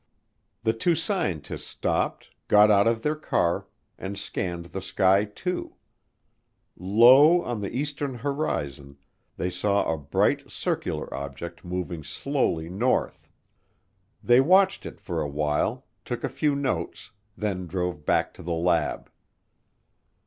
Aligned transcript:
The 0.63 0.73
two 0.73 0.95
scientists 0.95 1.67
stopped, 1.67 2.31
got 2.47 2.71
out 2.71 2.87
of 2.87 3.03
their 3.03 3.15
car, 3.15 3.67
and 3.99 4.17
scanned 4.17 4.65
the 4.73 4.81
sky 4.81 5.25
too. 5.25 5.75
Low 6.75 7.43
on 7.43 7.61
the 7.61 7.69
eastern 7.71 8.15
horizon 8.15 8.97
they 9.37 9.51
saw 9.51 9.83
a 9.93 9.99
bright 9.99 10.49
circular 10.49 11.13
object 11.13 11.63
moving 11.63 12.03
slowly 12.03 12.67
north. 12.67 13.29
They 14.23 14.41
watched 14.41 14.87
it 14.87 14.99
for 14.99 15.21
a 15.21 15.29
while, 15.29 15.85
took 16.03 16.23
a 16.23 16.29
few 16.29 16.55
notes, 16.55 17.11
then 17.37 17.67
drove 17.67 18.03
back 18.03 18.33
to 18.33 18.41
the 18.41 18.53
lab. 18.53 19.07